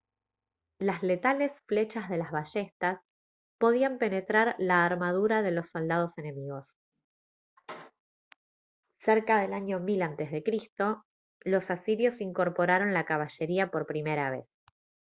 [0.79, 3.01] las letales flechas de las ballestas
[3.59, 6.75] podían penetrar la armadura de los soldados enemigos
[8.97, 10.41] cerca del año 1000 a c
[11.41, 14.47] los asirios incorporaron la caballería por primera vez